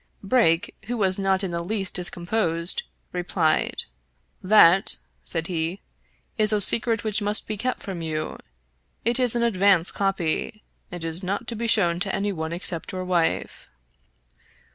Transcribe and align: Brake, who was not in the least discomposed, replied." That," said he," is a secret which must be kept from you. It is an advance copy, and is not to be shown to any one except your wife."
Brake, 0.23 0.75
who 0.87 0.97
was 0.97 1.19
not 1.19 1.43
in 1.43 1.51
the 1.51 1.61
least 1.61 1.93
discomposed, 1.93 2.81
replied." 3.11 3.83
That," 4.57 4.97
said 5.23 5.45
he," 5.45 5.79
is 6.39 6.51
a 6.51 6.59
secret 6.59 7.03
which 7.03 7.21
must 7.21 7.45
be 7.45 7.55
kept 7.55 7.83
from 7.83 8.01
you. 8.01 8.39
It 9.05 9.19
is 9.19 9.35
an 9.35 9.43
advance 9.43 9.91
copy, 9.91 10.63
and 10.91 11.05
is 11.05 11.21
not 11.23 11.45
to 11.49 11.55
be 11.55 11.67
shown 11.67 11.99
to 11.99 12.15
any 12.15 12.31
one 12.31 12.51
except 12.51 12.91
your 12.91 13.05
wife." 13.05 13.69